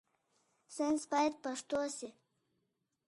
ساينس 0.75 1.01
بايد 1.11 1.33
پښتو 1.43 1.79
شي. 1.97 2.09